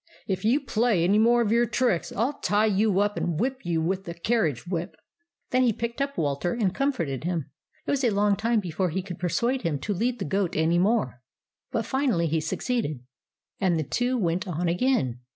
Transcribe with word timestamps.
"If 0.35 0.43
you 0.43 0.59
play 0.61 1.03
any 1.03 1.19
more 1.19 1.43
of 1.43 1.51
your 1.51 1.67
tricks, 1.67 2.11
I'll 2.11 2.39
tie 2.39 2.65
you 2.65 2.99
up 3.01 3.17
and 3.17 3.39
whip 3.39 3.59
you 3.63 3.83
with 3.83 4.05
the 4.05 4.15
carriage 4.15 4.65
whip." 4.65 4.95
Then 5.51 5.61
he 5.61 5.71
picked 5.71 6.01
up 6.01 6.17
Walter 6.17 6.53
and 6.55 6.73
comforted 6.73 7.23
him. 7.23 7.51
It 7.85 7.91
was 7.91 8.03
a 8.03 8.09
long 8.09 8.35
time 8.35 8.61
before 8.61 8.89
he 8.89 9.03
could 9.03 9.19
persuade 9.19 9.61
him 9.61 9.77
to 9.81 9.93
lead 9.93 10.17
the 10.17 10.25
goat 10.25 10.55
any 10.55 10.79
more; 10.79 11.21
but 11.71 11.85
finally 11.85 12.25
he 12.25 12.39
succeeded, 12.41 13.01
and 13.59 13.77
the 13.77 13.83
two 13.83 14.17
went 14.17 14.47
on 14.47 14.67
again. 14.67 15.19